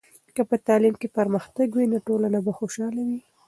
[0.35, 3.19] که په تعلیم کې پرمختګ وي، نو ټولنه به خوشحاله وي.